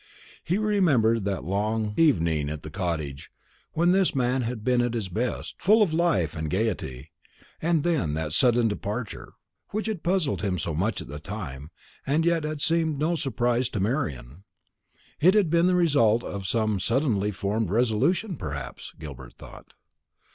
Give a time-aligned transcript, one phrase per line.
[0.43, 3.29] He remembered that last long evening at the cottage,
[3.73, 7.11] when this man had been at his best, full of life and gaiety;
[7.61, 9.33] and then that sudden departure,
[9.69, 11.69] which had puzzled him so much at the time,
[12.03, 14.43] and yet had seemed no surprise to Marian.
[15.19, 19.73] It had been the result of some suddenly formed resolution perhaps, Gilbert thought.